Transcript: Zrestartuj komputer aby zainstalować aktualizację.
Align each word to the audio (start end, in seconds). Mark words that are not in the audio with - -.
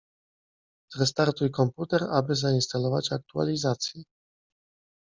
Zrestartuj 0.93 1.49
komputer 1.51 2.03
aby 2.07 2.35
zainstalować 2.35 3.11
aktualizację. 3.11 4.03